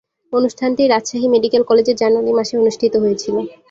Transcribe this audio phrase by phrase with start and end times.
[0.33, 3.39] অনুষ্ঠানটি রাজশাহী মেডিকেল কলেজে জানুয়ারি মাসে অনুষ্ঠিত হয়েছিলো।